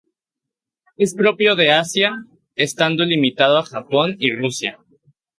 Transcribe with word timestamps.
Es 0.97 1.13
propio 1.13 1.55
de 1.55 1.69
Asia, 1.71 2.25
estando 2.55 3.05
limitado 3.05 3.59
a 3.59 3.63
Japón 3.65 4.15
y 4.17 4.31
Rusia. 4.33 4.79